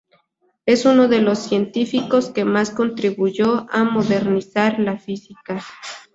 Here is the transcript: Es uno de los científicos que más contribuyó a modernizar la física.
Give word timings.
Es 0.65 0.85
uno 0.85 1.07
de 1.07 1.21
los 1.21 1.37
científicos 1.37 2.31
que 2.31 2.43
más 2.43 2.71
contribuyó 2.71 3.67
a 3.69 3.83
modernizar 3.83 4.79
la 4.79 4.97
física. 4.97 5.63